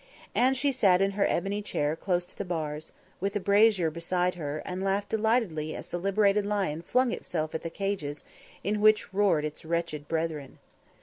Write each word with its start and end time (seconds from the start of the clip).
And 0.33 0.57
she 0.57 0.71
sat 0.71 0.99
in 0.99 1.11
her 1.11 1.27
ebony 1.27 1.61
chair 1.61 1.95
close 1.95 2.25
to 2.25 2.35
the 2.35 2.43
bars, 2.43 2.91
with 3.19 3.35
a 3.35 3.39
brazier 3.39 3.91
beside 3.91 4.33
her, 4.33 4.63
and 4.65 4.83
laughed 4.83 5.09
delightedly 5.09 5.75
as 5.75 5.89
the 5.89 5.99
liberated 5.99 6.43
lion 6.43 6.81
flung 6.81 7.11
itself 7.11 7.53
at 7.53 7.61
the 7.61 7.69
cages 7.69 8.25
in 8.63 8.81
which 8.81 9.13
roared 9.13 9.45
its 9.45 9.63
wretched 9.63 10.07
brethren. 10.07 10.57